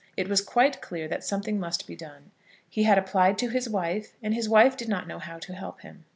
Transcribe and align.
It 0.17 0.27
was 0.27 0.41
quite 0.41 0.81
clear 0.81 1.07
that 1.09 1.23
something 1.23 1.59
must 1.59 1.85
be 1.85 1.95
done. 1.95 2.31
He 2.67 2.85
had 2.85 2.97
applied 2.97 3.37
to 3.37 3.49
his 3.49 3.69
wife, 3.69 4.13
and 4.23 4.33
his 4.33 4.49
wife 4.49 4.75
did 4.75 4.89
not 4.89 5.05
know 5.07 5.19
how 5.19 5.37
to 5.37 5.53
help 5.53 5.81
him. 5.81 6.05